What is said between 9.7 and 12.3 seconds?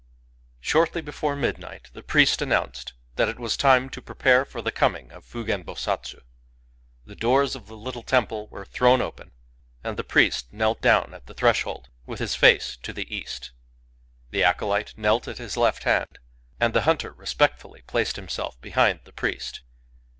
and the priest knelt down at the threshold, with